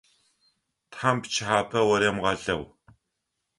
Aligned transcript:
Тхьам 0.91 1.17
пкӏыхьапӏэу 1.21 1.87
уерэмыгъэлъэгъу. 1.89 2.67